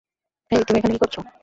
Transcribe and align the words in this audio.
হেই, 0.51 0.61
তুমি 0.63 0.77
এখানে 0.79 0.93
কি 0.93 0.99
করছ? 1.03 1.15